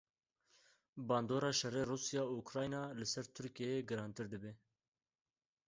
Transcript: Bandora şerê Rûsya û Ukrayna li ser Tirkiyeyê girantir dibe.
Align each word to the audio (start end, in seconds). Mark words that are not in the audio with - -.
Bandora 1.07 1.51
şerê 1.59 1.83
Rûsya 1.89 2.23
û 2.31 2.33
Ukrayna 2.41 2.81
li 2.99 3.07
ser 3.13 3.25
Tirkiyeyê 3.37 3.79
girantir 3.89 4.27
dibe. 4.33 4.51